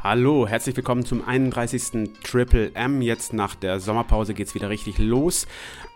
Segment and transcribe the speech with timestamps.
[0.00, 2.12] Hallo, herzlich willkommen zum 31.
[2.22, 3.02] Triple M.
[3.02, 5.48] Jetzt nach der Sommerpause geht es wieder richtig los.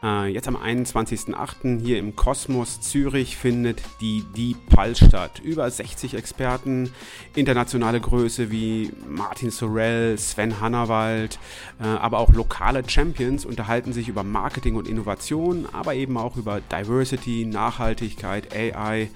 [0.02, 1.80] Äh, jetzt am 21.08.
[1.80, 5.38] hier im Kosmos Zürich findet die Die Pulse statt.
[5.38, 6.92] Über 60 Experten,
[7.36, 11.38] internationale Größe wie Martin Sorrell, Sven Hannawald,
[11.80, 16.60] äh, aber auch lokale Champions unterhalten sich über Marketing und Innovation, aber eben auch über
[16.60, 19.10] Diversity, Nachhaltigkeit, AI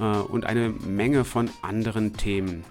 [0.00, 2.64] äh, und eine Menge von anderen Themen.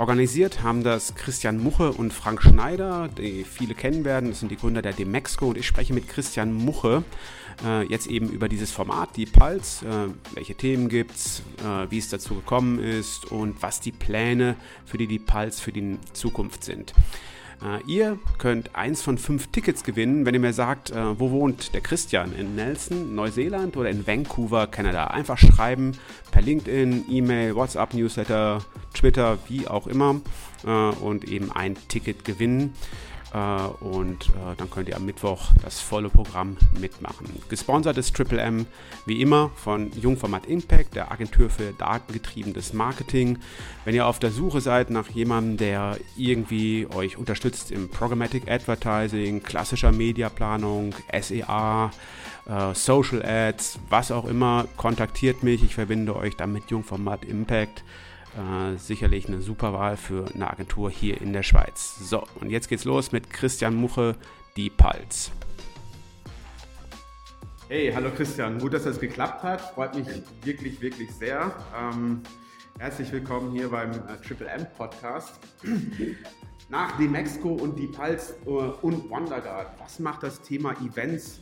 [0.00, 4.30] Organisiert haben das Christian Muche und Frank Schneider, die viele kennen werden.
[4.30, 7.04] Das sind die Gründer der Demexco und ich spreche mit Christian Muche
[7.62, 9.84] äh, jetzt eben über dieses Format, die Pulse.
[9.86, 14.56] Äh, welche Themen gibt es, äh, wie es dazu gekommen ist und was die Pläne
[14.86, 16.94] für die, die Pulse für die Zukunft sind.
[17.62, 21.74] Äh, ihr könnt eins von fünf Tickets gewinnen, wenn ihr mir sagt, äh, wo wohnt
[21.74, 22.34] der Christian?
[22.34, 25.08] In Nelson, Neuseeland oder in Vancouver, Kanada?
[25.08, 25.92] Einfach schreiben
[26.30, 28.60] per LinkedIn, E-Mail, WhatsApp, Newsletter,
[28.94, 30.20] Twitter, wie auch immer
[30.64, 32.74] äh, und eben ein Ticket gewinnen.
[33.32, 33.38] Äh,
[33.84, 37.26] und äh, dann könnt ihr am Mittwoch das volle Programm mitmachen.
[37.48, 38.66] Gesponsert ist Triple M
[39.06, 43.38] wie immer von Jungformat Impact, der Agentur für datengetriebenes Marketing.
[43.84, 49.42] Wenn ihr auf der Suche seid nach jemandem, der irgendwie euch unterstützt im Programmatic Advertising,
[49.42, 51.90] klassischer Mediaplanung, SEA,
[52.46, 55.62] äh, Social Ads, was auch immer, kontaktiert mich.
[55.62, 57.84] Ich verbinde euch dann mit Jungformat Impact.
[58.36, 61.96] Äh, sicherlich eine super Wahl für eine Agentur hier in der Schweiz.
[61.98, 64.16] So, und jetzt geht's los mit Christian Muche,
[64.56, 65.32] die Pulse.
[67.68, 69.60] Hey, hallo Christian, gut, dass das geklappt hat.
[69.60, 70.06] Freut mich
[70.44, 71.52] wirklich, wirklich sehr.
[71.76, 72.22] Ähm,
[72.78, 75.40] herzlich willkommen hier beim äh, Triple M Podcast.
[76.68, 81.40] Nach Demexco und die Pulse äh, und WonderGuard, was macht das Thema Events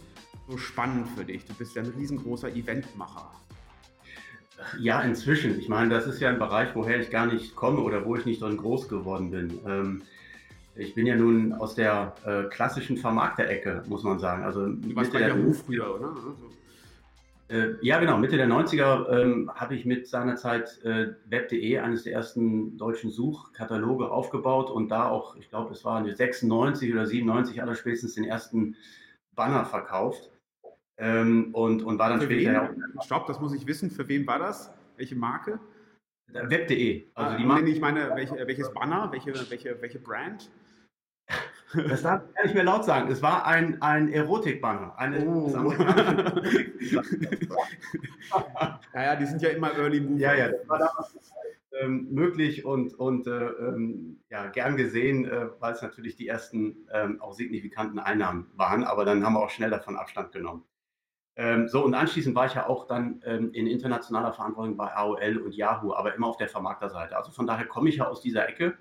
[0.49, 1.45] so spannend für dich?
[1.45, 3.31] Du bist ja ein riesengroßer Eventmacher.
[4.79, 5.59] Ja, inzwischen.
[5.59, 8.27] Ich meine, das ist ja ein Bereich, woher ich gar nicht komme oder wo ich
[8.27, 9.61] nicht drin groß geworden bin.
[9.67, 10.03] Ähm,
[10.75, 14.45] ich bin ja nun aus der äh, klassischen Vermarkter-Ecke, muss man sagen.
[14.45, 16.09] Also du warst bei Yahoo früher, oder?
[16.09, 16.37] Also.
[17.49, 18.19] Äh, ja, genau.
[18.19, 24.11] Mitte der 90er ähm, habe ich mit seinerzeit äh, Web.de, eines der ersten deutschen Suchkataloge,
[24.11, 28.77] aufgebaut und da auch, ich glaube, es waren 96 oder 97 aller spätestens den ersten
[29.35, 30.31] Banner verkauft.
[30.99, 32.71] Ähm, und, und war dann für später ja.
[33.03, 33.91] Stopp, das muss ich wissen.
[33.91, 34.73] Für wen war das?
[34.97, 35.61] Welche Marke?
[36.33, 37.07] Web.de.
[37.15, 37.69] Also ah, die Marke.
[37.71, 40.51] Ich meine, welche, welches Banner, welche, welche, welche Brand?
[41.89, 43.11] Das darf ich nicht mehr laut sagen.
[43.11, 44.97] Es war ein, ein Erotik-Banner.
[45.27, 45.53] Oh.
[48.95, 50.21] ja, ja, die sind ja immer Early Mover.
[50.21, 51.15] Ja, ja, das war damals
[51.73, 56.89] ähm, möglich und, und äh, ähm, ja, gern gesehen, äh, weil es natürlich die ersten
[56.93, 58.85] ähm, auch signifikanten Einnahmen waren.
[58.85, 60.65] Aber dann haben wir auch schnell davon Abstand genommen.
[61.39, 65.39] Ähm, so, und anschließend war ich ja auch dann ähm, in internationaler Verantwortung bei AOL
[65.39, 67.17] und Yahoo, aber immer auf der Vermarkterseite.
[67.17, 68.77] Also von daher komme ich ja aus dieser Ecke,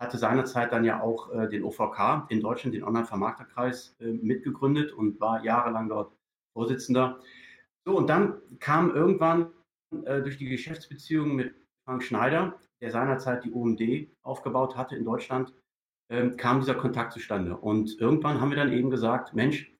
[0.00, 5.20] hatte seinerzeit dann ja auch äh, den OVK in Deutschland, den Online-Vermarkterkreis, äh, mitgegründet und
[5.20, 6.16] war jahrelang dort
[6.54, 7.20] Vorsitzender.
[7.84, 9.52] So, und dann kam irgendwann
[10.06, 15.52] äh, durch die Geschäftsbeziehungen mit Frank Schneider, der seinerzeit die OMD aufgebaut hatte in Deutschland,
[16.08, 17.58] ähm, kam dieser Kontakt zustande.
[17.58, 19.70] Und irgendwann haben wir dann eben gesagt, Mensch,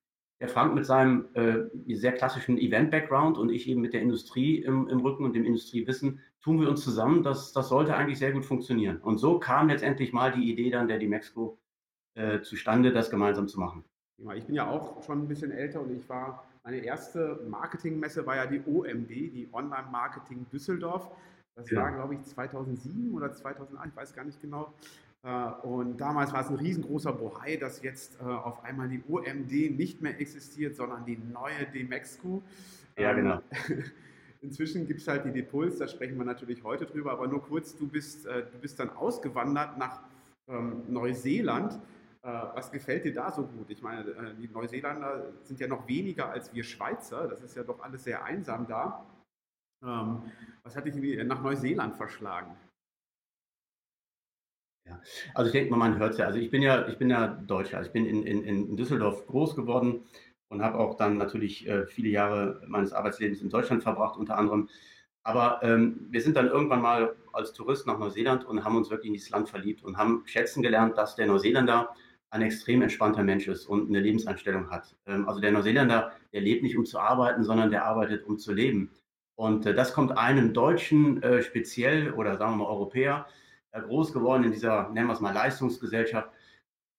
[0.40, 4.88] der Frank mit seinem äh, sehr klassischen Event-Background und ich eben mit der Industrie im,
[4.88, 7.22] im, Rücken und dem Industriewissen, tun wir uns zusammen.
[7.22, 8.98] Das, das sollte eigentlich sehr gut funktionieren.
[9.02, 11.58] Und so kam letztendlich mal die Idee dann der Dimexco
[12.14, 13.84] äh, zustande, das gemeinsam zu machen.
[14.34, 18.36] Ich bin ja auch schon ein bisschen älter und ich war, meine erste Marketingmesse war
[18.36, 21.10] ja die OMD, die Online Marketing Düsseldorf.
[21.54, 21.82] Das ja.
[21.82, 24.72] war, glaube ich, 2007 oder 2008, ich weiß gar nicht genau.
[25.22, 29.76] Äh, und damals war es ein riesengroßer Bohai, dass jetzt äh, auf einmal die OMD
[29.76, 32.42] nicht mehr existiert, sondern die neue Demexco.
[32.96, 33.42] Ja, ähm, genau.
[34.42, 37.76] Inzwischen gibt es halt die Depuls, da sprechen wir natürlich heute drüber, aber nur kurz,
[37.76, 40.00] du bist, äh, du bist dann ausgewandert nach
[40.48, 41.78] ähm, Neuseeland.
[42.22, 43.70] was gefällt dir da so gut?
[43.70, 47.80] Ich meine, die Neuseeländer sind ja noch weniger als wir Schweizer, das ist ja doch
[47.80, 49.06] alles sehr einsam da.
[49.82, 50.22] Ähm,
[50.62, 52.54] was hat dich nach Neuseeland verschlagen?
[54.86, 55.00] Ja.
[55.34, 56.26] Also ich denke mal, man hört es ja.
[56.26, 57.78] Also ich bin ja, ich bin ja Deutscher.
[57.78, 60.04] Also ich bin in, in, in Düsseldorf groß geworden
[60.48, 64.68] und habe auch dann natürlich äh, viele Jahre meines Arbeitslebens in Deutschland verbracht, unter anderem.
[65.22, 69.08] Aber ähm, wir sind dann irgendwann mal als Tourist nach Neuseeland und haben uns wirklich
[69.08, 71.94] in dieses Land verliebt und haben schätzen gelernt, dass der Neuseeländer
[72.30, 74.96] ein extrem entspannter Mensch ist und eine Lebenseinstellung hat.
[75.06, 78.52] Ähm, also der Neuseeländer, der lebt nicht, um zu arbeiten, sondern der arbeitet, um zu
[78.52, 78.90] leben.
[79.34, 83.26] Und äh, das kommt einem Deutschen äh, speziell oder sagen wir mal Europäer
[83.72, 86.30] groß geworden in dieser, nennen wir es mal, Leistungsgesellschaft.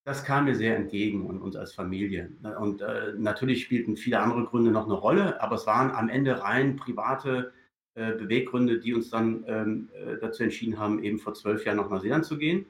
[0.05, 2.31] Das kam mir sehr entgegen und uns als Familie.
[2.59, 6.41] Und äh, natürlich spielten viele andere Gründe noch eine Rolle, aber es waren am Ende
[6.41, 7.53] rein private
[7.93, 11.89] äh, Beweggründe, die uns dann ähm, äh, dazu entschieden haben, eben vor zwölf Jahren nach
[11.89, 12.65] Neuseeland zu gehen.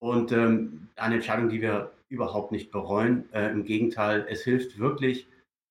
[0.00, 3.24] Und ähm, eine Entscheidung, die wir überhaupt nicht bereuen.
[3.32, 5.28] Äh, Im Gegenteil, es hilft wirklich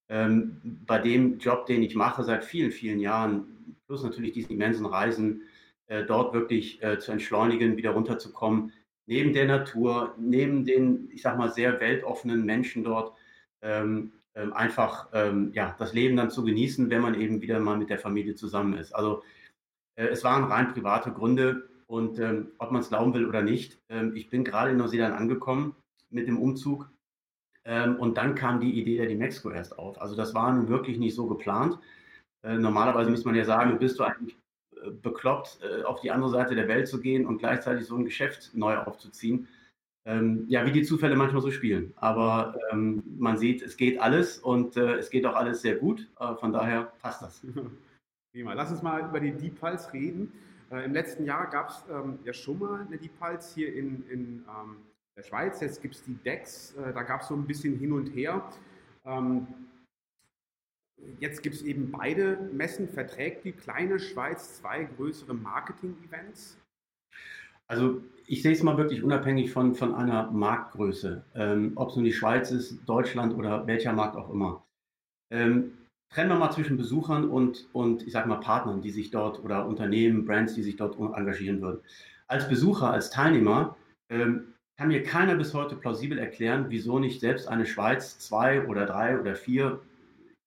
[0.10, 4.86] ähm, bei dem Job, den ich mache seit vielen, vielen Jahren, plus natürlich diesen immensen
[4.86, 5.42] Reisen,
[5.88, 8.72] äh, dort wirklich äh, zu entschleunigen, wieder runterzukommen,
[9.08, 13.14] neben der Natur, neben den, ich sag mal, sehr weltoffenen Menschen dort,
[13.62, 17.78] ähm, ähm, einfach ähm, ja, das Leben dann zu genießen, wenn man eben wieder mal
[17.78, 18.94] mit der Familie zusammen ist.
[18.94, 19.24] Also
[19.96, 23.80] äh, es waren rein private Gründe und ähm, ob man es glauben will oder nicht,
[23.90, 25.76] ähm, ich bin gerade in Neuseeland angekommen
[26.12, 26.92] mit dem Umzug
[27.66, 30.00] ähm, und dann kam die Idee der Dimexco erst auf.
[30.00, 31.80] Also das war nun wirklich nicht so geplant.
[32.44, 34.38] Äh, normalerweise müsste man ja sagen, bist du eigentlich
[34.92, 38.52] bekloppt, äh, auf die andere Seite der Welt zu gehen und gleichzeitig so ein Geschäft
[38.54, 39.48] neu aufzuziehen.
[40.06, 41.94] Ähm, ja, wie die Zufälle manchmal so spielen.
[41.98, 46.08] Aber ähm, man sieht, es geht alles und äh, es geht auch alles sehr gut.
[46.20, 47.46] Äh, von daher passt das.
[48.32, 48.54] Prima.
[48.54, 50.32] Lass uns mal über die Deep Pulse reden.
[50.72, 54.08] Äh, Im letzten Jahr gab es ähm, ja schon mal eine Deep Pulse hier in,
[54.10, 54.78] in ähm,
[55.18, 55.60] der Schweiz.
[55.60, 56.74] Jetzt gibt es die DEX.
[56.76, 58.50] Äh, da gab es so ein bisschen hin und her.
[61.20, 62.88] Jetzt gibt es eben beide Messen.
[62.88, 66.58] Verträgt die kleine Schweiz zwei größere Marketing-Events?
[67.68, 72.06] Also ich sehe es mal wirklich unabhängig von, von einer Marktgröße, ähm, ob es nun
[72.06, 74.64] die Schweiz ist, Deutschland oder welcher Markt auch immer.
[75.32, 75.74] Ähm,
[76.10, 79.66] trennen wir mal zwischen Besuchern und, und ich sage mal Partnern, die sich dort oder
[79.66, 81.82] Unternehmen, Brands, die sich dort engagieren würden.
[82.28, 83.76] Als Besucher, als Teilnehmer
[84.10, 88.86] ähm, kann mir keiner bis heute plausibel erklären, wieso nicht selbst eine Schweiz zwei oder
[88.86, 89.82] drei oder vier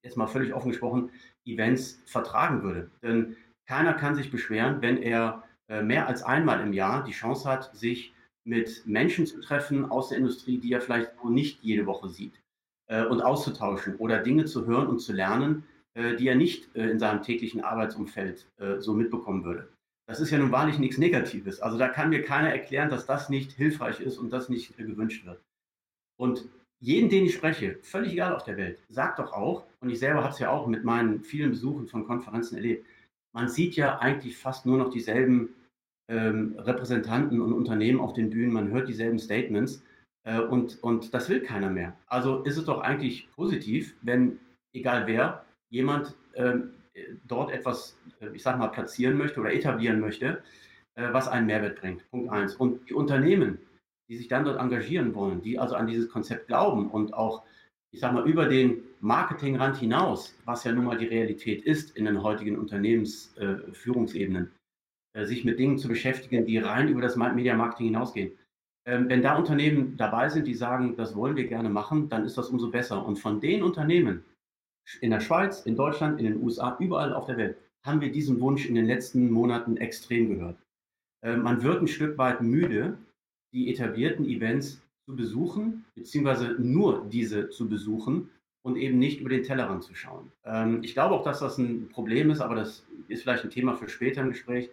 [0.02, 1.10] jetzt mal völlig offen gesprochen,
[1.44, 2.90] Events vertragen würde.
[3.02, 3.36] Denn
[3.66, 7.74] keiner kann sich beschweren, wenn er äh, mehr als einmal im Jahr die Chance hat,
[7.76, 8.12] sich
[8.44, 12.40] mit Menschen zu treffen aus der Industrie, die er vielleicht nicht jede Woche sieht
[12.88, 15.64] äh, und auszutauschen oder Dinge zu hören und zu lernen,
[15.94, 18.46] äh, die er nicht in seinem täglichen Arbeitsumfeld
[18.78, 19.68] so mitbekommen würde.
[20.08, 21.60] Das ist ja nun wahrlich nichts Negatives.
[21.60, 25.24] Also da kann mir keiner erklären, dass das nicht hilfreich ist und das nicht gewünscht
[25.24, 25.40] wird.
[26.16, 26.48] Und
[26.80, 30.22] jeden, den ich spreche, völlig egal auf der Welt, sagt doch auch, und ich selber
[30.22, 32.86] habe es ja auch mit meinen vielen Besuchen von Konferenzen erlebt,
[33.32, 35.50] man sieht ja eigentlich fast nur noch dieselben
[36.08, 39.82] ähm, Repräsentanten und Unternehmen auf den Bühnen, man hört dieselben Statements
[40.24, 41.96] äh, und, und das will keiner mehr.
[42.06, 44.40] Also ist es doch eigentlich positiv, wenn,
[44.72, 46.70] egal wer, jemand ähm,
[47.26, 50.42] dort etwas, äh, ich sag mal, platzieren möchte oder etablieren möchte,
[50.94, 52.08] äh, was einen Mehrwert bringt.
[52.10, 52.54] Punkt eins.
[52.56, 53.58] Und die Unternehmen,
[54.10, 57.44] die sich dann dort engagieren wollen, die also an dieses Konzept glauben und auch,
[57.92, 62.06] ich sage mal, über den Marketingrand hinaus, was ja nun mal die Realität ist in
[62.06, 64.50] den heutigen Unternehmensführungsebenen,
[65.14, 68.32] äh, äh, sich mit Dingen zu beschäftigen, die rein über das Media Marketing hinausgehen.
[68.84, 72.36] Ähm, wenn da Unternehmen dabei sind, die sagen, das wollen wir gerne machen, dann ist
[72.36, 73.06] das umso besser.
[73.06, 74.24] Und von den Unternehmen
[75.00, 78.40] in der Schweiz, in Deutschland, in den USA, überall auf der Welt, haben wir diesen
[78.40, 80.58] Wunsch in den letzten Monaten extrem gehört.
[81.24, 82.98] Äh, man wird ein Stück weit müde,
[83.52, 88.30] die etablierten Events zu besuchen, beziehungsweise nur diese zu besuchen
[88.62, 90.30] und eben nicht über den Tellerrand zu schauen.
[90.44, 93.74] Ähm, ich glaube auch, dass das ein Problem ist, aber das ist vielleicht ein Thema
[93.74, 94.70] für später im Gespräch,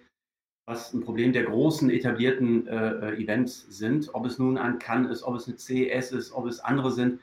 [0.66, 4.10] was ein Problem der großen etablierten äh, Events sind.
[4.14, 7.22] Ob es nun ein Cannes ist, ob es eine CES ist, ob es andere sind,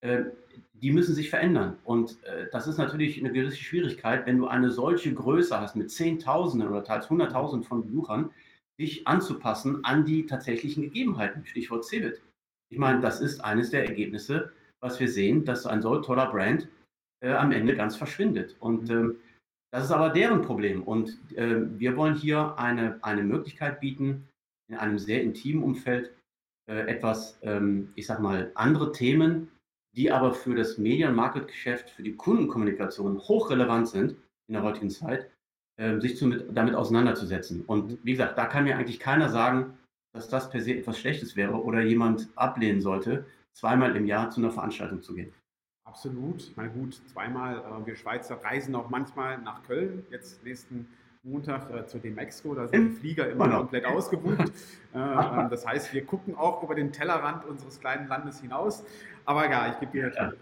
[0.00, 0.24] äh,
[0.74, 1.78] die müssen sich verändern.
[1.84, 5.92] Und äh, das ist natürlich eine gewisse Schwierigkeit, wenn du eine solche Größe hast mit
[5.92, 8.30] Zehntausenden oder teils Hunderttausenden von Besuchern,
[8.80, 11.44] dich anzupassen an die tatsächlichen Gegebenheiten.
[11.46, 12.22] Stichwort CeBIT.
[12.70, 16.68] Ich meine, das ist eines der Ergebnisse, was wir sehen, dass ein so toller Brand
[17.22, 18.56] äh, am Ende ganz verschwindet.
[18.60, 19.18] Und ähm,
[19.72, 20.82] das ist aber deren Problem.
[20.82, 24.28] Und äh, wir wollen hier eine, eine Möglichkeit bieten,
[24.70, 26.14] in einem sehr intimen Umfeld
[26.68, 29.50] äh, etwas, ähm, ich sag mal, andere Themen,
[29.94, 34.16] die aber für das Medien-Market-Geschäft, für die Kundenkommunikation hochrelevant sind
[34.48, 35.30] in der heutigen Zeit,
[35.78, 37.64] ähm, sich zu, mit, damit auseinanderzusetzen.
[37.64, 39.78] Und wie gesagt, da kann mir eigentlich keiner sagen,
[40.12, 44.40] dass das per se etwas Schlechtes wäre oder jemand ablehnen sollte, zweimal im Jahr zu
[44.40, 45.32] einer Veranstaltung zu gehen.
[45.84, 46.52] Absolut.
[46.56, 47.58] Na gut, zweimal.
[47.58, 50.06] Äh, wir Schweizer reisen auch manchmal nach Köln.
[50.10, 50.88] Jetzt nächsten
[51.22, 52.54] Montag äh, zu dem Expo.
[52.54, 53.58] Da sind die Flieger immer genau.
[53.58, 54.52] komplett ausgebucht.
[54.94, 58.84] äh, ähm, das heißt, wir gucken auch über den Tellerrand unseres kleinen Landes hinaus.
[59.24, 60.32] Aber ja, ich gebe dir ja.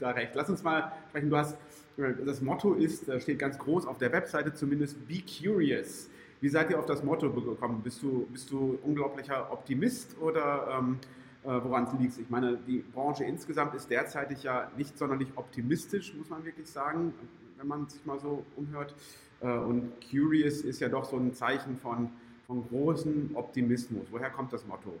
[0.00, 0.32] da recht.
[0.34, 1.30] Lass uns mal sprechen.
[1.30, 1.56] Du hast
[1.96, 6.08] das Motto ist, steht ganz groß auf der Webseite zumindest, Be Curious.
[6.40, 7.82] Wie seid ihr auf das Motto gekommen?
[7.84, 10.98] Bist du, bist du unglaublicher Optimist oder ähm,
[11.44, 12.18] äh, woran es liegt?
[12.18, 17.14] Ich meine, die Branche insgesamt ist derzeitig ja nicht sonderlich optimistisch, muss man wirklich sagen,
[17.58, 18.94] wenn man sich mal so umhört.
[19.40, 22.10] Äh, und Curious ist ja doch so ein Zeichen von,
[22.46, 24.06] von großem Optimismus.
[24.10, 24.98] Woher kommt das Motto?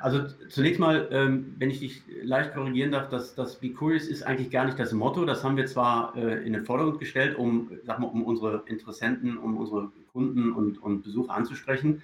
[0.00, 4.22] Also zunächst mal, ähm, wenn ich dich leicht korrigieren darf, dass das Be Curious ist
[4.22, 5.24] eigentlich gar nicht das Motto.
[5.24, 9.38] Das haben wir zwar äh, in den Vordergrund gestellt, um, sag mal, um unsere Interessenten,
[9.38, 12.02] um unsere Kunden und, und Besucher anzusprechen.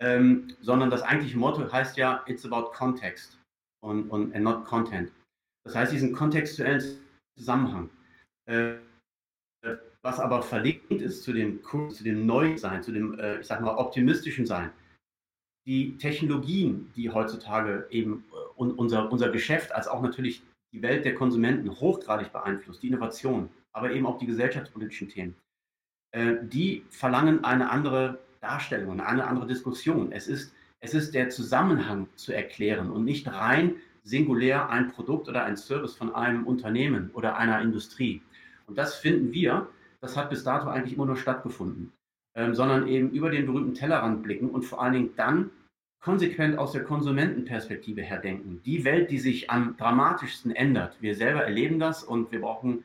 [0.00, 3.38] ähm, sondern das eigentliche Motto heißt ja, it's about context
[3.80, 5.10] und, und and not content.
[5.64, 6.82] Das heißt, diesen kontextuellen
[7.36, 7.90] Zusammenhang.
[8.46, 8.76] Äh,
[10.02, 11.60] was aber verlinkt ist zu dem
[11.90, 14.70] zu dem Neusein, zu dem, äh, ich sag mal, optimistischen Sein.
[15.68, 21.14] Die Technologien, die heutzutage eben äh, unser, unser Geschäft, als auch natürlich die Welt der
[21.14, 25.34] Konsumenten hochgradig beeinflusst, die Innovation, aber eben auch die gesellschaftspolitischen Themen,
[26.12, 30.10] äh, die verlangen eine andere Darstellung, eine andere Diskussion.
[30.10, 35.44] Es ist, es ist der Zusammenhang zu erklären und nicht rein singulär ein Produkt oder
[35.44, 38.22] ein Service von einem Unternehmen oder einer Industrie.
[38.66, 39.68] Und das finden wir,
[40.00, 41.92] das hat bis dato eigentlich immer nur stattgefunden,
[42.34, 45.50] ähm, sondern eben über den berühmten Tellerrand blicken und vor allen Dingen dann
[46.00, 48.62] konsequent aus der Konsumentenperspektive her denken.
[48.64, 50.96] Die Welt, die sich am dramatischsten ändert.
[51.00, 52.84] Wir selber erleben das und wir brauchen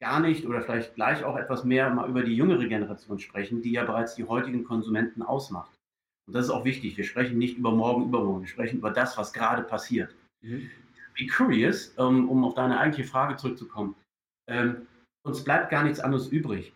[0.00, 3.72] gar nicht oder vielleicht gleich auch etwas mehr mal über die jüngere Generation sprechen, die
[3.72, 5.72] ja bereits die heutigen Konsumenten ausmacht.
[6.26, 6.96] Und das ist auch wichtig.
[6.96, 8.42] Wir sprechen nicht über morgen, übermorgen.
[8.42, 10.14] Wir sprechen über das, was gerade passiert.
[10.42, 10.70] Mhm.
[11.16, 13.94] Be curious, um, ähm, um auf deine eigentliche Frage zurückzukommen.
[14.50, 14.86] Ähm,
[15.24, 16.72] uns bleibt gar nichts anderes übrig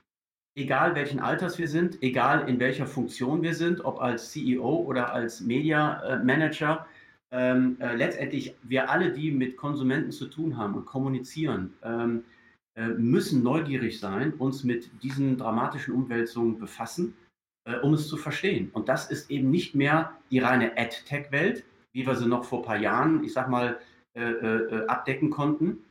[0.58, 5.12] egal welchen Alters wir sind, egal in welcher Funktion wir sind, ob als CEO oder
[5.12, 6.86] als Media äh, Manager,
[7.30, 12.24] ähm, äh, letztendlich wir alle, die mit Konsumenten zu tun haben und kommunizieren, ähm,
[12.74, 17.14] äh, müssen neugierig sein, uns mit diesen dramatischen Umwälzungen befassen,
[17.64, 18.70] äh, um es zu verstehen.
[18.72, 22.64] Und das ist eben nicht mehr die reine Ad-Tech-Welt, wie wir sie noch vor ein
[22.64, 23.78] paar Jahren, ich sag mal,
[24.14, 25.84] äh, äh, abdecken konnten,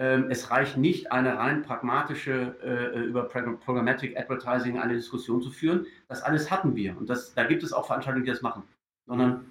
[0.00, 5.86] es reicht nicht, eine rein pragmatische, äh, über Programmatic Advertising eine Diskussion zu führen.
[6.08, 6.96] Das alles hatten wir.
[6.96, 8.62] Und das, da gibt es auch Veranstaltungen, die das machen.
[9.06, 9.44] Sondern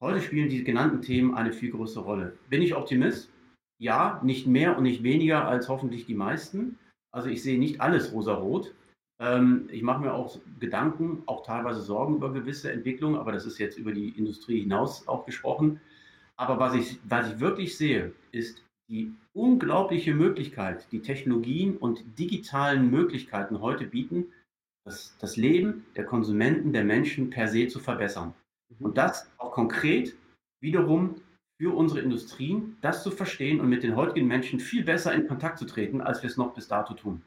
[0.00, 2.38] heute spielen die genannten Themen eine viel größere Rolle.
[2.48, 3.32] Bin ich Optimist?
[3.78, 6.78] Ja, nicht mehr und nicht weniger als hoffentlich die meisten.
[7.12, 8.74] Also ich sehe nicht alles rosarot.
[9.18, 13.58] Ähm, ich mache mir auch Gedanken, auch teilweise Sorgen über gewisse Entwicklungen, aber das ist
[13.58, 15.80] jetzt über die Industrie hinaus auch gesprochen.
[16.36, 22.90] Aber was ich, was ich wirklich sehe, ist die unglaubliche Möglichkeit, die Technologien und digitalen
[22.90, 24.32] Möglichkeiten heute bieten,
[24.84, 28.34] das, das Leben der Konsumenten, der Menschen per se zu verbessern.
[28.68, 28.86] Mhm.
[28.86, 30.16] Und das auch konkret
[30.62, 31.16] wiederum
[31.60, 35.58] für unsere Industrien, das zu verstehen und mit den heutigen Menschen viel besser in Kontakt
[35.58, 37.22] zu treten, als wir es noch bis dato tun.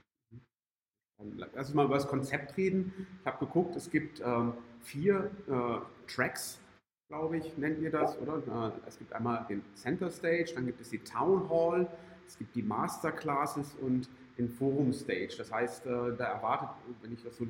[1.35, 2.93] Lass uns mal über das Konzept reden.
[3.19, 6.61] Ich habe geguckt, es gibt ähm, vier äh, Tracks
[7.09, 8.71] glaube ich, nennt ihr das, oder?
[8.85, 11.87] Es gibt einmal den Center Stage, dann gibt es die Town Hall,
[12.27, 15.33] es gibt die Masterclasses und den Forum Stage.
[15.35, 16.69] Das heißt, äh, da erwartet,
[17.01, 17.47] wenn ich das so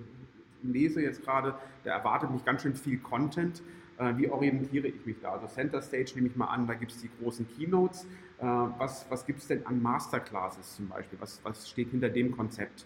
[0.64, 3.62] lese jetzt gerade, da erwartet mich ganz schön viel Content.
[3.98, 5.34] Äh, wie orientiere ich mich da?
[5.34, 8.06] Also Center Stage nehme ich mal an, da gibt es die großen Keynotes.
[8.40, 11.20] Äh, was was gibt es denn an Masterclasses zum Beispiel?
[11.20, 12.86] Was, was steht hinter dem Konzept?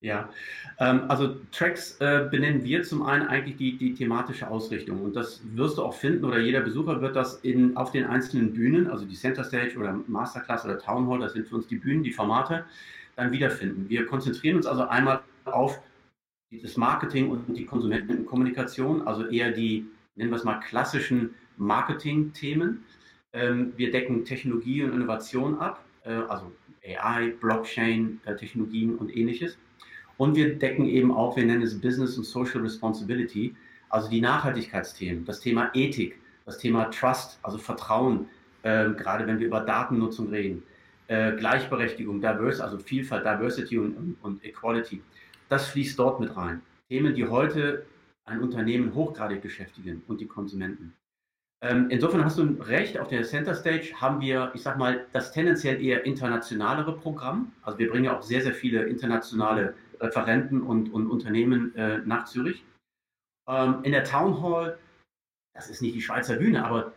[0.00, 0.30] Ja,
[0.78, 5.42] ähm, also Tracks äh, benennen wir zum einen eigentlich die, die thematische Ausrichtung und das
[5.56, 9.04] wirst du auch finden oder jeder Besucher wird das in, auf den einzelnen Bühnen, also
[9.04, 12.12] die Center Stage oder Masterclass oder Town Hall, das sind für uns die Bühnen, die
[12.12, 12.64] Formate,
[13.16, 13.88] dann wiederfinden.
[13.88, 15.80] Wir konzentrieren uns also einmal auf
[16.50, 22.84] das Marketing und die Konsumentenkommunikation, also eher die, nennen wir es mal, klassischen Marketing-Themen.
[23.32, 26.52] Ähm, wir decken Technologie und Innovation ab, äh, also
[26.86, 29.58] AI, Blockchain-Technologien äh, und ähnliches.
[30.18, 33.54] Und wir decken eben auch, wir nennen es Business und Social Responsibility,
[33.88, 38.26] also die Nachhaltigkeitsthemen, das Thema Ethik, das Thema Trust, also Vertrauen,
[38.62, 40.62] äh, gerade wenn wir über Datennutzung reden,
[41.06, 45.00] äh, Gleichberechtigung, Diverse, also Vielfalt, Diversity und, und, Equality.
[45.48, 46.60] Das fließt dort mit rein.
[46.88, 47.86] Themen, die heute
[48.24, 50.92] ein Unternehmen hochgradig beschäftigen und die Konsumenten.
[51.60, 55.32] Ähm, insofern hast du recht, auf der Center Stage haben wir, ich sag mal, das
[55.32, 57.52] tendenziell eher internationalere Programm.
[57.62, 62.24] Also wir bringen ja auch sehr, sehr viele internationale Referenten und, und Unternehmen äh, nach
[62.24, 62.64] Zürich.
[63.48, 64.78] Ähm, in der Town Hall,
[65.54, 66.92] das ist nicht die Schweizer Bühne, aber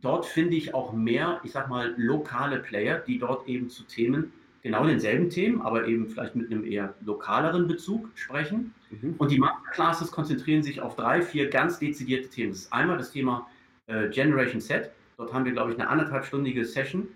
[0.00, 4.32] dort finde ich auch mehr, ich sag mal, lokale Player, die dort eben zu Themen,
[4.62, 8.74] genau denselben Themen, aber eben vielleicht mit einem eher lokaleren Bezug sprechen.
[8.90, 9.14] Mhm.
[9.18, 12.50] Und die Masterclasses konzentrieren sich auf drei, vier ganz dezidierte Themen.
[12.50, 13.48] Das ist einmal das Thema
[13.86, 14.90] äh, Generation Set.
[15.16, 17.08] Dort haben wir, glaube ich, eine anderthalbstündige Session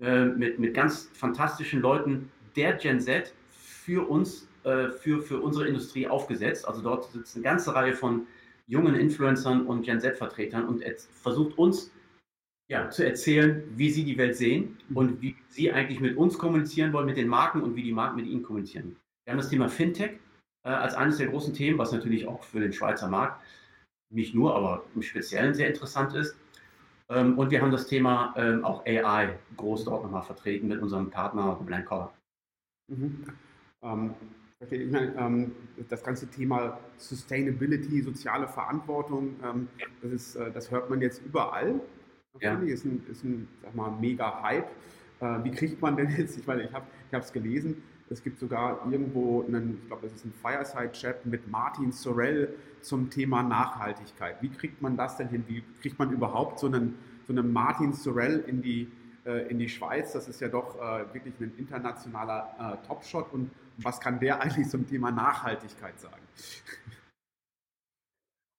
[0.00, 5.68] äh, mit, mit ganz fantastischen Leuten der Gen Z für uns äh, für, für unsere
[5.68, 6.66] Industrie aufgesetzt.
[6.66, 8.26] Also dort sitzt eine ganze Reihe von
[8.66, 10.82] jungen Influencern und Gen Z-Vertretern und
[11.12, 11.92] versucht uns
[12.68, 14.96] ja, zu erzählen, wie sie die Welt sehen mhm.
[14.96, 18.16] und wie sie eigentlich mit uns kommunizieren wollen, mit den Marken und wie die Marken
[18.16, 18.96] mit ihnen kommunizieren.
[19.24, 20.18] Wir haben das Thema Fintech
[20.64, 23.40] äh, als eines der großen Themen, was natürlich auch für den Schweizer Markt
[24.12, 26.36] nicht nur, aber im Speziellen sehr interessant ist.
[27.08, 31.08] Ähm, und wir haben das Thema ähm, auch AI groß dort nochmal vertreten mit unserem
[31.08, 32.12] Partner Blank Color.
[32.88, 33.26] Mhm.
[33.82, 34.14] Ähm,
[34.60, 35.52] Ich meine, ähm,
[35.90, 39.68] das ganze Thema Sustainability, soziale Verantwortung, ähm,
[40.00, 41.78] das, ist, äh, das hört man jetzt überall.
[42.40, 42.54] Ja.
[42.60, 44.68] Ist ein, ist ein sag mal, mega Hype.
[45.20, 48.80] Äh, wie kriegt man denn jetzt, ich meine, ich habe es gelesen, es gibt sogar
[48.90, 54.40] irgendwo einen, ich glaube, das ist ein Fireside-Chat mit Martin Sorel zum Thema Nachhaltigkeit.
[54.40, 55.44] Wie kriegt man das denn hin?
[55.48, 56.94] Wie kriegt man überhaupt so einen,
[57.26, 58.90] so einen Martin Sorel in die,
[59.26, 60.12] äh, in die Schweiz?
[60.12, 63.32] Das ist ja doch äh, wirklich ein internationaler äh, Topshot.
[63.32, 66.22] Und was kann der eigentlich zum Thema Nachhaltigkeit sagen?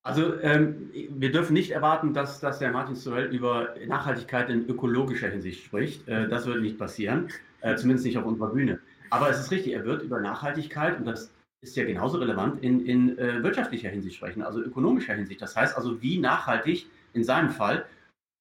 [0.04, 5.30] Also ähm, wir dürfen nicht erwarten, dass, dass der Martin Sorel über Nachhaltigkeit in ökologischer
[5.30, 6.08] Hinsicht spricht.
[6.08, 7.28] Äh, das wird nicht passieren,
[7.60, 8.80] äh, zumindest nicht auf unserer Bühne.
[9.10, 11.32] Aber es ist richtig, er wird über Nachhaltigkeit, und das
[11.62, 15.42] ist ja genauso relevant, in, in äh, wirtschaftlicher Hinsicht sprechen, also ökonomischer Hinsicht.
[15.42, 17.86] Das heißt also, wie nachhaltig in seinem Fall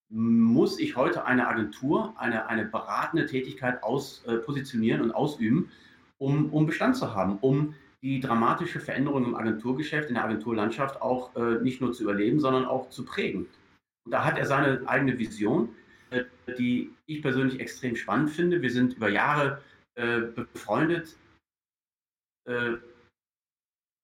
[0.09, 5.71] muss ich heute eine Agentur, eine, eine beratende Tätigkeit aus, äh, positionieren und ausüben,
[6.19, 11.35] um, um Bestand zu haben, um die dramatische Veränderung im Agenturgeschäft, in der Agenturlandschaft auch
[11.37, 13.47] äh, nicht nur zu überleben, sondern auch zu prägen.
[14.05, 15.71] Und da hat er seine eigene Vision,
[16.11, 16.25] äh,
[16.59, 18.63] die ich persönlich extrem spannend finde.
[18.63, 19.63] Wir sind über Jahre
[19.97, 21.17] äh, befreundet.
[22.49, 22.75] Äh,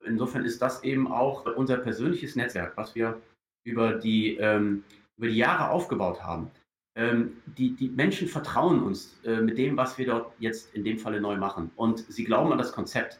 [0.04, 3.20] insofern ist das eben auch unser persönliches Netzwerk, was wir
[3.64, 4.84] über die, ähm,
[5.16, 6.50] über die Jahre aufgebaut haben.
[6.94, 10.98] Ähm, die, die Menschen vertrauen uns äh, mit dem, was wir dort jetzt in dem
[10.98, 11.70] Falle neu machen.
[11.76, 13.18] Und sie glauben an das Konzept.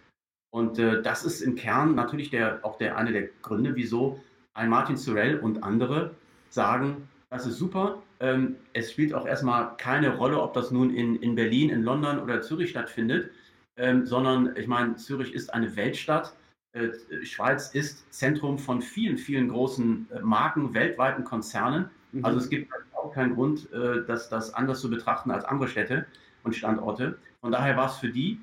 [0.50, 4.20] Und äh, das ist im Kern natürlich der, auch der, eine der Gründe, wieso
[4.54, 6.14] ein Martin Sorel und andere
[6.50, 8.02] sagen, das ist super.
[8.20, 12.18] Ähm, es spielt auch erstmal keine Rolle, ob das nun in, in Berlin, in London
[12.18, 13.30] oder Zürich stattfindet,
[13.78, 16.36] ähm, sondern ich meine, Zürich ist eine Weltstadt.
[16.74, 16.90] Äh,
[17.24, 21.88] Schweiz ist Zentrum von vielen, vielen großen äh, Marken, weltweiten Konzernen.
[22.12, 22.24] Mhm.
[22.24, 22.70] Also es gibt
[23.02, 26.06] auch keinen Grund, äh, das, das anders zu betrachten als andere Städte
[26.44, 27.18] und Standorte.
[27.40, 28.40] Von daher war es für die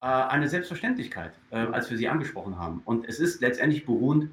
[0.00, 2.82] äh, eine Selbstverständlichkeit, äh, als wir sie angesprochen haben.
[2.84, 4.30] Und es ist letztendlich beruhend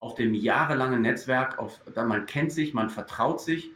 [0.00, 3.70] auf dem jahrelangen Netzwerk, auf, man kennt sich, man vertraut sich.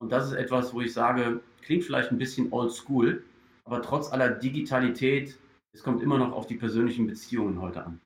[0.00, 3.22] Und das ist etwas, wo ich sage, klingt vielleicht ein bisschen old school,
[3.64, 5.38] aber trotz aller Digitalität,
[5.74, 8.00] es kommt immer noch auf die persönlichen Beziehungen heute an.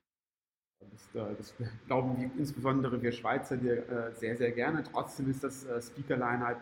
[0.91, 1.53] Das, äh, das
[1.87, 4.83] glauben wir, insbesondere wir Schweizer dir äh, sehr, sehr gerne.
[4.83, 6.57] Trotzdem ist das äh, Speakerline halt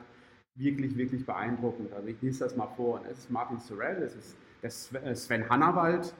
[0.58, 1.94] wirklich, wirklich beeindruckend.
[1.94, 3.02] Also ich lese das mal vor.
[3.10, 6.14] Es ist Martin Sorrell, es ist der Sven Hannawald,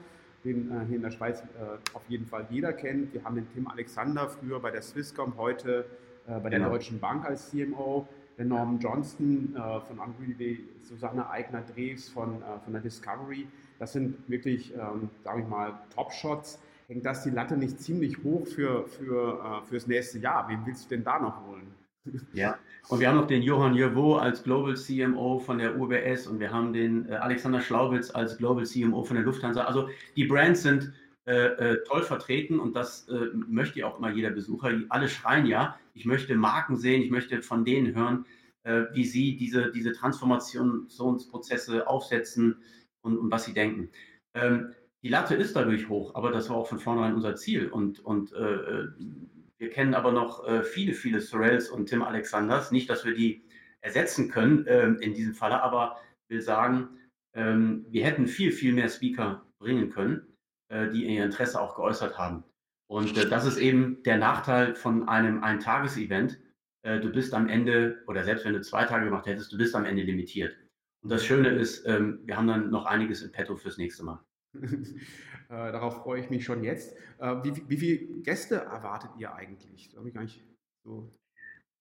[0.44, 3.12] den äh, hier in der Schweiz äh, auf jeden Fall jeder kennt.
[3.12, 5.84] Wir haben den Tim Alexander früher bei der Swisscom, heute
[6.26, 6.70] äh, bei der genau.
[6.70, 8.06] Deutschen Bank als CMO.
[8.36, 13.48] Der Norman Johnston äh, von Angry Susanne Eigner-Drews von, äh, von der Discovery.
[13.80, 16.60] Das sind wirklich, ähm, sage ich mal, Top-Shots.
[16.86, 20.48] Hängt das die Latte nicht ziemlich hoch für, für, äh, fürs nächste Jahr?
[20.48, 21.66] Wen willst du denn da noch holen?
[22.32, 26.40] Ja, und wir haben noch den Johann Jevaux als Global CMO von der UBS und
[26.40, 29.64] wir haben den äh, Alexander Schlaubitz als Global CMO von der Lufthansa.
[29.64, 30.92] Also die Brands sind
[31.26, 34.70] äh, äh, toll vertreten und das äh, möchte auch immer jeder Besucher.
[34.88, 38.24] Alle schreien ja, ich möchte Marken sehen, ich möchte von denen hören,
[38.62, 42.56] äh, wie sie diese, diese Transformationsprozesse aufsetzen
[43.02, 43.90] und, und was sie denken.
[44.32, 48.00] Ähm, die Latte ist dadurch hoch, aber das war auch von vornherein unser Ziel und,
[48.00, 48.84] und äh,
[49.58, 52.70] wir kennen aber noch äh, viele, viele Sorels und Tim Alexanders.
[52.70, 53.44] Nicht, dass wir die
[53.80, 56.88] ersetzen können äh, in diesem Falle, aber will sagen,
[57.34, 60.26] ähm, wir hätten viel, viel mehr Speaker bringen können,
[60.68, 62.44] äh, die ihr Interesse auch geäußert haben.
[62.88, 66.40] Und äh, das ist eben der Nachteil von einem Ein-Tages-Event.
[66.82, 69.74] Äh, du bist am Ende, oder selbst wenn du zwei Tage gemacht hättest, du bist
[69.74, 70.56] am Ende limitiert.
[71.02, 74.24] Und das Schöne ist, ähm, wir haben dann noch einiges in petto fürs nächste Mal.
[75.50, 76.94] Äh, darauf freue ich mich schon jetzt.
[77.18, 79.88] Äh, wie, wie, viele Gäste erwartet ihr eigentlich?
[79.88, 80.44] Da ich gar nicht
[80.84, 81.10] so.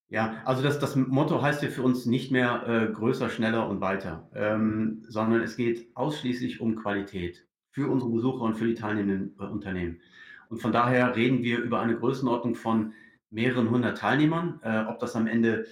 [0.10, 3.82] Ja, also das, das Motto heißt ja für uns nicht mehr äh, größer, schneller und
[3.82, 9.36] weiter, ähm, sondern es geht ausschließlich um Qualität für unsere Besucher und für die teilnehmenden
[9.38, 10.00] äh, Unternehmen.
[10.48, 12.94] Und von daher reden wir über eine Größenordnung von
[13.32, 14.62] mehreren hundert Teilnehmern.
[14.64, 15.66] Äh, ob das am Ende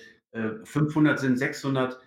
[0.66, 1.98] 500 sind, 600,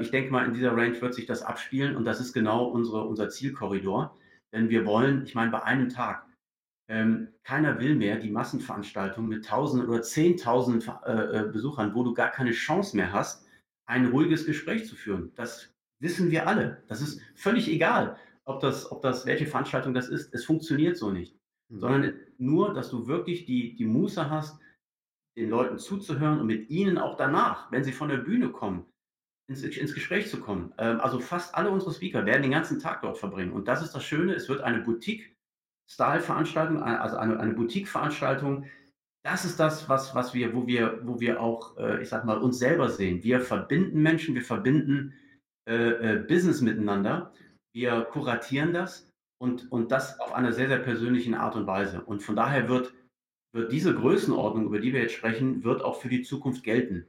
[0.00, 3.04] ich denke mal, in dieser Range wird sich das abspielen und das ist genau unsere,
[3.04, 4.16] unser Zielkorridor.
[4.52, 6.26] Denn wir wollen, ich meine, bei einem Tag,
[6.88, 12.14] ähm, keiner will mehr die Massenveranstaltung mit Tausenden oder Zehntausenden äh, äh, Besuchern, wo du
[12.14, 13.46] gar keine Chance mehr hast,
[13.86, 15.32] ein ruhiges Gespräch zu führen.
[15.34, 16.82] Das wissen wir alle.
[16.88, 20.32] Das ist völlig egal, ob das, ob das, welche Veranstaltung das ist.
[20.34, 21.36] Es funktioniert so nicht.
[21.68, 21.78] Mhm.
[21.78, 24.58] Sondern nur, dass du wirklich die, die Muße hast,
[25.36, 28.86] den Leuten zuzuhören und mit ihnen auch danach, wenn sie von der Bühne kommen,
[29.48, 30.72] ins, ins Gespräch zu kommen.
[30.78, 33.52] Ähm, also fast alle unsere Speaker werden den ganzen Tag dort verbringen.
[33.52, 38.66] Und das ist das Schöne, es wird eine Boutique-Style-Veranstaltung, also eine, eine Boutique-Veranstaltung.
[39.24, 42.38] Das ist das, was, was wir, wo wir, wo wir auch, äh, ich sag mal,
[42.38, 43.24] uns selber sehen.
[43.24, 45.14] Wir verbinden Menschen, wir verbinden
[45.68, 47.32] äh, äh, Business miteinander,
[47.74, 52.02] wir kuratieren das und, und das auf einer sehr, sehr persönlichen Art und Weise.
[52.02, 52.92] Und von daher wird,
[53.54, 57.06] wird diese Größenordnung, über die wir jetzt sprechen, wird auch für die Zukunft gelten.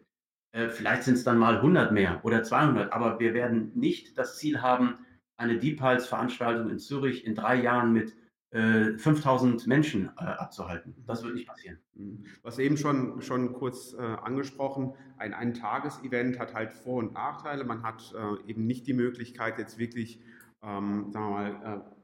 [0.51, 4.37] Äh, vielleicht sind es dann mal 100 mehr oder 200, aber wir werden nicht das
[4.37, 4.95] Ziel haben,
[5.37, 8.15] eine Deep Pulse-Veranstaltung in Zürich in drei Jahren mit
[8.51, 10.95] 5000 äh, Menschen äh, abzuhalten.
[11.05, 11.77] Das wird nicht passieren.
[11.93, 12.25] Mhm.
[12.41, 17.63] Was eben schon, schon kurz angesprochen, ein, ein Tagesevent hat halt Vor- und Nachteile.
[17.63, 18.11] Man hat
[18.47, 20.19] eben nicht die Möglichkeit, jetzt wirklich,
[20.63, 21.95] ähm, sagen wir mal,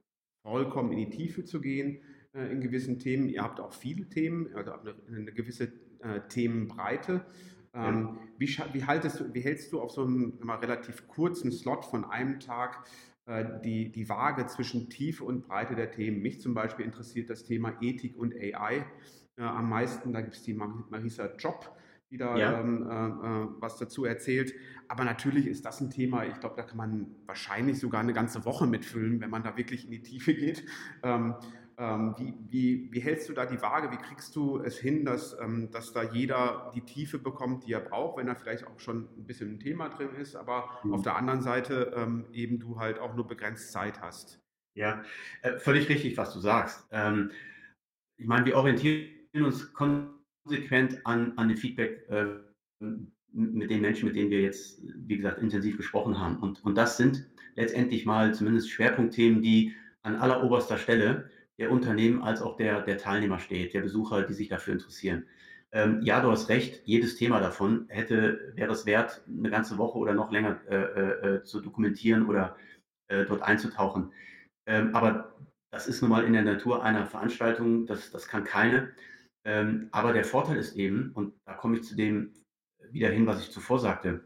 [0.44, 2.04] vollkommen in die Tiefe zu gehen
[2.34, 3.28] in gewissen Themen.
[3.28, 4.74] Ihr habt auch viele Themen, also
[5.08, 5.72] eine gewisse
[6.30, 7.26] Themenbreite.
[7.76, 11.86] Ähm, wie, wie, haltest du, wie hältst du auf so einem immer relativ kurzen Slot
[11.86, 12.86] von einem Tag
[13.26, 16.22] äh, die, die Waage zwischen Tiefe und Breite der Themen?
[16.22, 18.86] Mich zum Beispiel interessiert das Thema Ethik und AI
[19.38, 20.14] äh, am meisten.
[20.14, 21.76] Da gibt es die Marisa Job,
[22.10, 22.60] die da ja.
[22.60, 24.54] ähm, äh, äh, was dazu erzählt.
[24.88, 28.46] Aber natürlich ist das ein Thema, ich glaube, da kann man wahrscheinlich sogar eine ganze
[28.46, 30.66] Woche mitfüllen, wenn man da wirklich in die Tiefe geht.
[31.04, 31.36] Ähm, ähm,
[31.78, 33.92] wie, wie, wie, hältst du da die Waage?
[33.92, 37.82] Wie kriegst du es hin, dass, ähm, dass da jeder die Tiefe bekommt, die er
[37.82, 40.94] braucht, wenn er vielleicht auch schon ein bisschen ein Thema drin ist, aber mhm.
[40.94, 44.40] auf der anderen Seite ähm, eben du halt auch nur begrenzt Zeit hast?
[44.78, 45.04] Ja,
[45.42, 46.88] äh, völlig richtig, was du sagst.
[46.92, 47.32] Ähm,
[48.18, 52.26] ich meine, wir orientieren uns konsequent an, an dem Feedback äh,
[53.32, 56.38] mit den Menschen, mit denen wir jetzt, wie gesagt, intensiv gesprochen haben.
[56.38, 62.41] Und, und das sind letztendlich mal zumindest Schwerpunktthemen, die an alleroberster Stelle der Unternehmen als
[62.41, 65.26] auch der, der Teilnehmer steht, der Besucher, die sich dafür interessieren.
[65.72, 69.98] Ähm, ja, du hast recht, jedes Thema davon hätte, wäre es wert, eine ganze Woche
[69.98, 72.56] oder noch länger äh, äh, zu dokumentieren oder
[73.10, 74.12] äh, dort einzutauchen.
[74.68, 75.36] Ähm, aber
[75.72, 78.94] das ist nun mal in der Natur einer Veranstaltung, das, das kann keine.
[79.46, 82.34] Ähm, aber der Vorteil ist eben, und da komme ich zu dem
[82.91, 84.24] wieder hin, was ich zuvor sagte,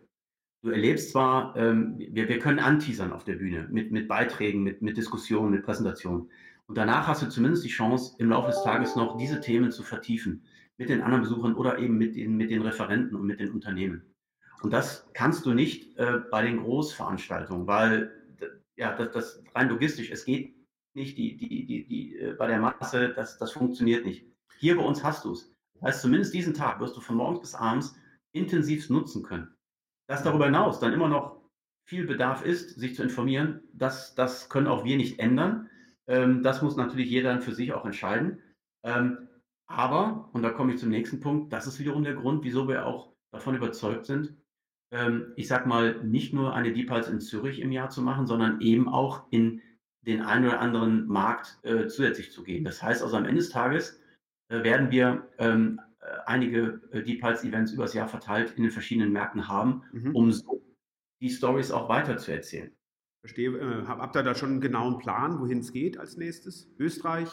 [0.63, 4.81] du erlebst zwar, ähm, wir, wir können anteasern auf der Bühne mit, mit Beiträgen, mit,
[4.81, 6.29] mit Diskussionen, mit Präsentationen.
[6.69, 9.81] Und danach hast du zumindest die Chance, im Laufe des Tages noch diese Themen zu
[9.81, 10.43] vertiefen
[10.77, 14.13] mit den anderen Besuchern oder eben mit den, mit den Referenten und mit den Unternehmen.
[14.61, 18.11] Und das kannst du nicht äh, bei den Großveranstaltungen, weil
[18.75, 20.55] ja, das, das rein logistisch, es geht
[20.93, 24.27] nicht die, die, die, die, äh, bei der Masse, das, das funktioniert nicht.
[24.59, 25.51] Hier bei uns hast du es.
[25.73, 27.95] Das heißt, zumindest diesen Tag wirst du von morgens bis abends
[28.31, 29.55] intensiv nutzen können.
[30.07, 31.41] Dass darüber hinaus dann immer noch
[31.87, 35.67] viel Bedarf ist, sich zu informieren, das, das können auch wir nicht ändern.
[36.09, 38.41] Ähm, das muss natürlich jeder dann für sich auch entscheiden.
[38.83, 39.29] Ähm,
[39.67, 42.85] aber, und da komme ich zum nächsten Punkt, das ist wiederum der Grund, wieso wir
[42.85, 44.35] auch davon überzeugt sind,
[44.91, 48.25] ähm, ich sag mal, nicht nur eine Deep Pulse in Zürich im Jahr zu machen,
[48.25, 49.61] sondern eben auch in
[50.01, 52.63] den einen oder anderen Markt äh, zusätzlich zu gehen.
[52.63, 54.01] Das heißt also, am Ende des Tages
[54.47, 58.71] äh, werden wir ähm, äh, einige äh, Deep Pulse Events übers Jahr verteilt in den
[58.71, 60.15] verschiedenen Märkten haben, mhm.
[60.15, 60.63] um so
[61.21, 62.71] die Stories auch weiter zu erzählen.
[63.21, 63.49] Verstehe.
[63.49, 66.69] Äh, habt ihr da schon einen genauen Plan, wohin es geht als nächstes?
[66.77, 67.29] Österreich?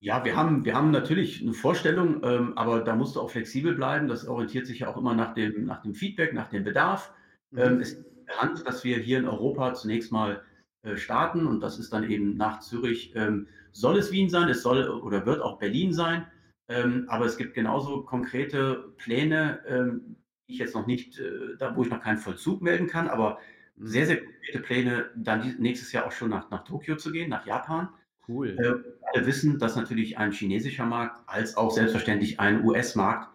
[0.00, 3.74] Ja, wir haben, wir haben natürlich eine Vorstellung, ähm, aber da musst du auch flexibel
[3.74, 4.08] bleiben.
[4.08, 7.12] Das orientiert sich ja auch immer nach dem, nach dem Feedback, nach dem Bedarf.
[7.50, 7.58] Mhm.
[7.58, 10.42] Ähm, es ist bekannt, dass wir hier in Europa zunächst mal
[10.82, 13.12] äh, starten und das ist dann eben nach Zürich.
[13.14, 16.26] Ähm, soll es Wien sein, es soll oder wird auch Berlin sein,
[16.68, 20.16] ähm, aber es gibt genauso konkrete Pläne, ähm,
[20.48, 23.38] die ich jetzt noch nicht, äh, da wo ich noch keinen Vollzug melden kann, aber
[23.76, 27.46] sehr, sehr konkrete Pläne, dann nächstes Jahr auch schon nach, nach Tokio zu gehen, nach
[27.46, 27.88] Japan.
[28.28, 28.50] Cool.
[28.50, 33.30] Äh, wir wissen, dass natürlich ein chinesischer Markt als auch selbstverständlich ein US-Markt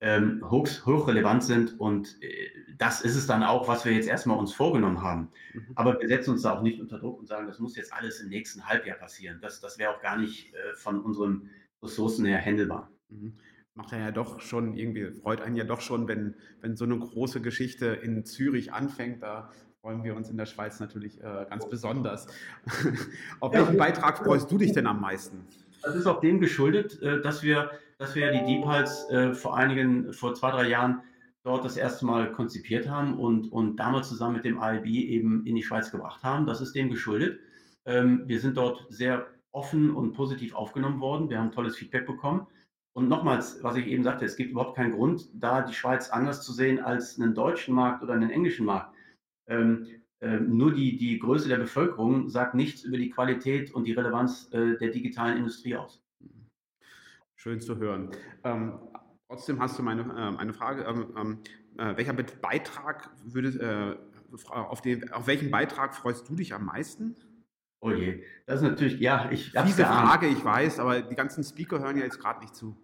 [0.00, 4.38] ähm, hoch, hochrelevant sind und äh, das ist es dann auch, was wir jetzt erstmal
[4.38, 5.30] uns vorgenommen haben.
[5.54, 5.66] Mhm.
[5.74, 8.20] Aber wir setzen uns da auch nicht unter Druck und sagen, das muss jetzt alles
[8.20, 9.40] im nächsten Halbjahr passieren.
[9.42, 11.50] Das, das wäre auch gar nicht äh, von unseren
[11.82, 12.92] Ressourcen her händelbar.
[13.08, 13.32] Mhm
[13.78, 17.40] macht ja doch schon irgendwie, freut einen ja doch schon, wenn, wenn so eine große
[17.40, 19.22] Geschichte in Zürich anfängt.
[19.22, 22.26] Da freuen wir uns in der Schweiz natürlich äh, ganz besonders.
[23.40, 25.46] Auf welchen Beitrag freust du dich denn am meisten?
[25.82, 29.56] Das ist auch dem geschuldet, äh, dass wir, dass wir die Deep Pulse äh, vor
[29.56, 31.02] einigen, vor zwei, drei Jahren
[31.44, 35.54] dort das erste Mal konzipiert haben und, und damals zusammen mit dem AIB eben in
[35.54, 36.46] die Schweiz gebracht haben.
[36.46, 37.38] Das ist dem geschuldet.
[37.86, 41.30] Ähm, wir sind dort sehr offen und positiv aufgenommen worden.
[41.30, 42.46] Wir haben tolles Feedback bekommen.
[42.92, 46.42] Und nochmals, was ich eben sagte, es gibt überhaupt keinen Grund, da die Schweiz anders
[46.42, 48.97] zu sehen als einen deutschen Markt oder einen englischen Markt.
[49.48, 49.86] Ähm,
[50.20, 54.48] äh, nur die, die Größe der Bevölkerung sagt nichts über die Qualität und die Relevanz
[54.52, 56.02] äh, der digitalen Industrie aus.
[57.36, 58.10] Schön zu hören.
[58.44, 58.78] Ähm,
[59.28, 60.82] trotzdem hast du meine äh, eine Frage.
[60.84, 61.38] Ähm, ähm
[61.78, 63.98] äh, welcher Beitrag würde,
[64.32, 67.14] äh, auf, den, auf welchen Beitrag freust du dich am meisten?
[67.80, 69.52] Oh je, das ist natürlich, ja, ich.
[69.64, 72.76] Diese Frage, ich weiß, aber die ganzen Speaker hören ja jetzt gerade nicht zu.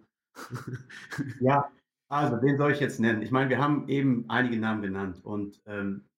[1.41, 1.69] ja,
[2.07, 3.21] also, wen soll ich jetzt nennen?
[3.21, 6.14] Ich meine, wir haben eben einige Namen genannt und ähm, äh,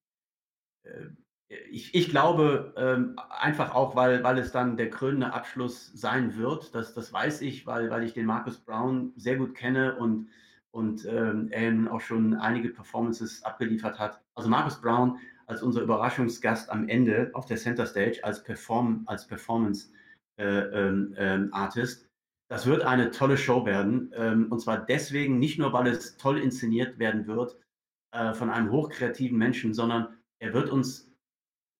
[1.48, 6.74] ich, ich glaube ähm, einfach auch, weil, weil es dann der krönende Abschluss sein wird.
[6.74, 10.28] Das, das weiß ich, weil, weil ich den Marcus Brown sehr gut kenne und,
[10.70, 14.20] und ähm, er auch schon einige Performances abgeliefert hat.
[14.34, 19.26] Also Marcus Brown als unser Überraschungsgast am Ende auf der Center Stage als, Perform, als
[19.26, 19.88] Performance
[20.38, 22.06] äh, ähm, ähm, Artist.
[22.50, 24.12] Das wird eine tolle Show werden.
[24.14, 27.58] Ähm, und zwar deswegen, nicht nur, weil es toll inszeniert werden wird
[28.12, 31.10] äh, von einem hochkreativen Menschen, sondern er wird uns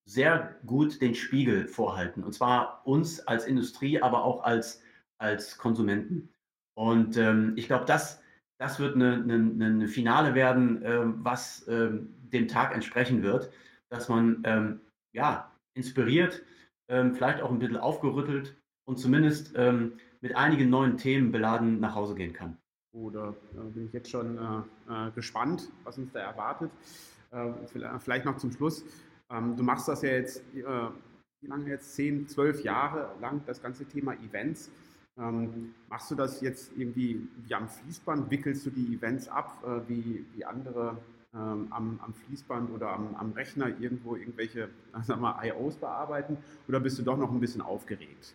[0.05, 2.23] sehr gut den Spiegel vorhalten.
[2.23, 4.81] Und zwar uns als Industrie, aber auch als,
[5.19, 6.29] als Konsumenten.
[6.75, 8.21] Und ähm, ich glaube, das,
[8.59, 13.51] das wird eine, eine, eine Finale werden, äh, was äh, dem Tag entsprechen wird,
[13.89, 14.81] dass man ähm,
[15.13, 16.43] ja, inspiriert,
[16.89, 21.95] ähm, vielleicht auch ein bisschen aufgerüttelt und zumindest ähm, mit einigen neuen Themen beladen nach
[21.95, 22.57] Hause gehen kann.
[22.91, 26.71] Oder äh, bin ich jetzt schon äh, äh, gespannt, was uns da erwartet.
[27.31, 28.83] Äh, vielleicht noch zum Schluss.
[29.29, 30.63] Ähm, du machst das ja jetzt, äh,
[31.41, 31.93] wie lange jetzt?
[31.93, 34.71] Zehn, zwölf Jahre lang, das ganze Thema Events.
[35.17, 38.31] Ähm, machst du das jetzt irgendwie wie am Fließband?
[38.31, 40.97] Wickelst du die Events ab, äh, wie, wie andere
[41.33, 44.69] ähm, am, am, Fließband oder am, am, Rechner irgendwo irgendwelche
[45.03, 46.37] sag mal, IOs bearbeiten?
[46.67, 48.33] Oder bist du doch noch ein bisschen aufgeregt?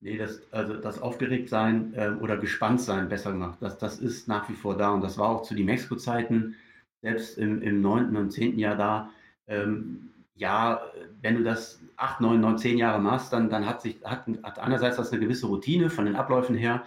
[0.00, 4.54] Nee, das, also das Aufgeregtsein äh, oder Gespanntsein, besser gemacht, das, das ist nach wie
[4.54, 4.90] vor da.
[4.90, 6.56] Und das war auch zu den Mexiko-Zeiten,
[7.02, 8.16] selbst im, im 9.
[8.16, 8.58] und 10.
[8.58, 9.10] Jahr da
[9.46, 10.82] ähm, ja,
[11.20, 14.58] wenn du das acht, neun, neun, zehn Jahre machst, dann, dann hat sich, hat, hat
[14.58, 16.84] einerseits das eine gewisse Routine von den Abläufen her,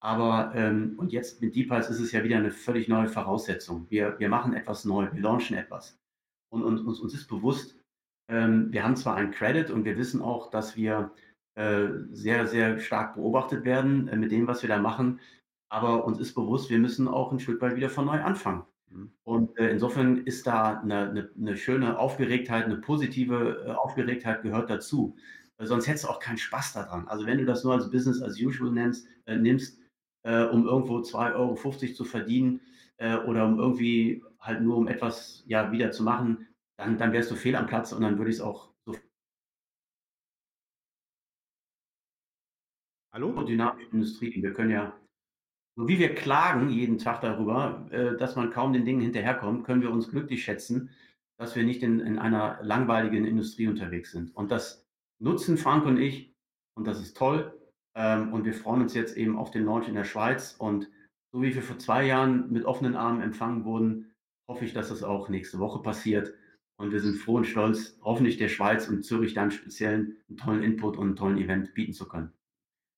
[0.00, 3.86] aber ähm, und jetzt mit DeepIce ist es ja wieder eine völlig neue Voraussetzung.
[3.88, 5.98] Wir, wir machen etwas neu, wir launchen etwas.
[6.52, 7.76] Und, und uns, uns ist bewusst,
[8.28, 11.12] ähm, wir haben zwar einen Credit und wir wissen auch, dass wir
[11.54, 15.20] äh, sehr, sehr stark beobachtet werden äh, mit dem, was wir da machen,
[15.70, 18.64] aber uns ist bewusst, wir müssen auch ein Stück weit wieder von neu anfangen.
[18.92, 19.12] Mhm.
[19.24, 24.70] Und äh, insofern ist da eine, eine, eine, schöne Aufgeregtheit, eine positive äh, Aufgeregtheit gehört
[24.70, 25.16] dazu.
[25.58, 27.08] Äh, sonst hättest du auch keinen Spaß daran.
[27.08, 29.78] Also wenn du das nur als Business as usual nennst, äh, nimmst,
[30.24, 32.60] äh, um irgendwo 2,50 Euro zu verdienen
[32.98, 37.30] äh, oder um irgendwie halt nur um etwas ja wieder zu machen, dann, dann wärst
[37.30, 38.96] du fehl am Platz und dann würde ich es auch so
[43.12, 43.42] Hallo?
[43.44, 44.42] dynamische Industrie.
[44.42, 44.98] Wir können ja
[45.76, 49.82] so wie wir klagen jeden Tag darüber, äh, dass man kaum den Dingen hinterherkommt, können
[49.82, 50.90] wir uns glücklich schätzen,
[51.38, 54.34] dass wir nicht in, in einer langweiligen Industrie unterwegs sind.
[54.36, 54.86] Und das
[55.18, 56.34] nutzen Frank und ich
[56.74, 57.58] und das ist toll.
[57.94, 60.54] Ähm, und wir freuen uns jetzt eben auf den Launch in der Schweiz.
[60.58, 60.88] Und
[61.32, 64.12] so wie wir vor zwei Jahren mit offenen Armen empfangen wurden,
[64.48, 66.34] hoffe ich, dass das auch nächste Woche passiert.
[66.76, 70.62] Und wir sind froh und stolz, hoffentlich der Schweiz und Zürich dann speziell einen tollen
[70.62, 72.32] Input und einen tollen Event bieten zu können.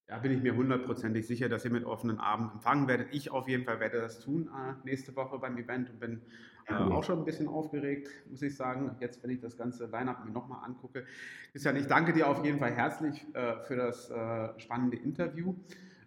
[0.06, 3.08] Da bin ich mir hundertprozentig sicher, dass ihr mit offenen Armen empfangen werdet.
[3.12, 6.20] Ich auf jeden Fall werde das tun äh, nächste Woche beim Event und bin
[6.66, 8.94] äh, auch schon ein bisschen aufgeregt, muss ich sagen.
[9.00, 11.06] Jetzt, wenn ich das ganze Line-Up mir nochmal angucke.
[11.52, 15.54] Christian, ich danke dir auf jeden Fall herzlich äh, für das äh, spannende Interview.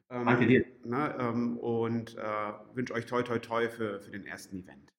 [0.09, 0.65] Ähm, danke dir.
[0.85, 2.21] Na, ne, ähm, und äh,
[2.75, 4.93] wünsche euch toi toi toi für, für den ersten Event.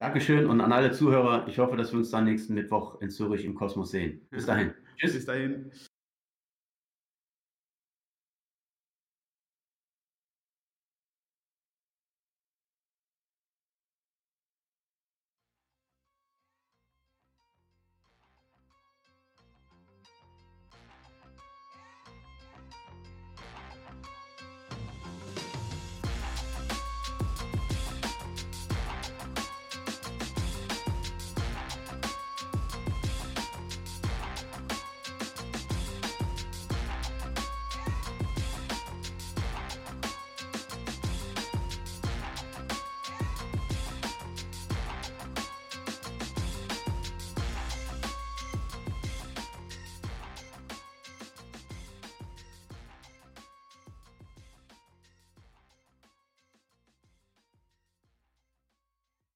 [0.00, 1.48] Dankeschön und an alle Zuhörer.
[1.48, 4.26] Ich hoffe, dass wir uns dann nächsten Mittwoch in Zürich im Kosmos sehen.
[4.30, 4.72] Bis dahin.
[4.96, 5.14] Tschüss.
[5.14, 5.72] Bis dahin.